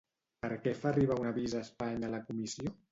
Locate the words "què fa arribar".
0.63-1.19